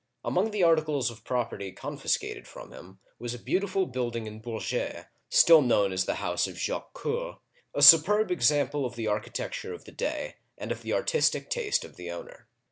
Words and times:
Among 0.25 0.49
the 0.49 0.63
articles 0.63 1.11
of 1.11 1.23
property 1.23 1.71
confiscated 1.71 2.47
from 2.47 2.71
him 2.73 2.99
was 3.19 3.35
a 3.35 3.37
beautiful 3.37 3.85
building 3.85 4.25
in 4.25 4.39
Bourges 4.39 5.05
(still 5.29 5.61
known 5.61 5.93
as 5.93 6.05
the 6.05 6.15
House 6.15 6.47
of 6.47 6.57
Jacques 6.57 6.93
Coeur), 6.95 7.37
a 7.75 7.83
superb 7.83 8.31
example 8.31 8.83
of 8.83 8.95
the 8.95 9.05
architecture 9.05 9.75
of 9.75 9.85
the 9.85 9.91
day, 9.91 10.37
and 10.57 10.71
of 10.71 10.81
the 10.81 10.93
artistic 10.93 11.51
taste 11.51 11.85
of 11.85 11.97
the 11.97 12.09
owner. 12.09 12.47